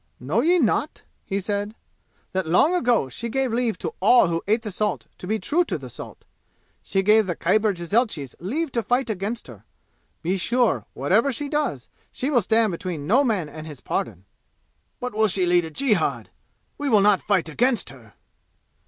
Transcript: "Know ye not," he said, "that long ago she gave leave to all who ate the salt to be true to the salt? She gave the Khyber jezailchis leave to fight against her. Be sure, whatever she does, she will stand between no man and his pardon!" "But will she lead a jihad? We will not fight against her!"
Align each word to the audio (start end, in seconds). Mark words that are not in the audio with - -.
"Know 0.19 0.41
ye 0.41 0.57
not," 0.57 1.03
he 1.25 1.39
said, 1.39 1.75
"that 2.31 2.47
long 2.47 2.73
ago 2.73 3.07
she 3.07 3.29
gave 3.29 3.53
leave 3.53 3.77
to 3.77 3.93
all 3.99 4.29
who 4.29 4.41
ate 4.47 4.63
the 4.63 4.71
salt 4.71 5.05
to 5.19 5.27
be 5.27 5.37
true 5.37 5.63
to 5.65 5.77
the 5.77 5.91
salt? 5.91 6.25
She 6.81 7.03
gave 7.03 7.27
the 7.27 7.35
Khyber 7.35 7.71
jezailchis 7.71 8.33
leave 8.39 8.71
to 8.71 8.81
fight 8.81 9.11
against 9.11 9.45
her. 9.45 9.63
Be 10.23 10.37
sure, 10.37 10.87
whatever 10.95 11.31
she 11.31 11.49
does, 11.49 11.87
she 12.11 12.31
will 12.31 12.41
stand 12.41 12.71
between 12.71 13.05
no 13.05 13.23
man 13.23 13.47
and 13.47 13.67
his 13.67 13.79
pardon!" 13.79 14.25
"But 14.99 15.13
will 15.13 15.27
she 15.27 15.45
lead 15.45 15.65
a 15.65 15.69
jihad? 15.69 16.31
We 16.79 16.89
will 16.89 17.01
not 17.01 17.21
fight 17.21 17.47
against 17.47 17.91
her!" 17.91 18.15